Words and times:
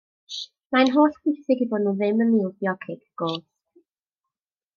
Mae'n 0.75 0.89
holl 0.95 1.13
bwysig 1.17 1.61
eu 1.65 1.69
bod 1.73 1.83
nhw 1.85 1.93
ddim 1.99 2.25
yn 2.27 2.33
ildio 2.39 2.75
cic 2.87 3.05
gosb. 3.25 3.47